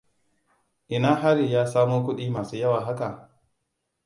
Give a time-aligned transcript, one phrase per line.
[0.87, 3.07] Ina Haryy ya samo kuɗi masu yawa haka?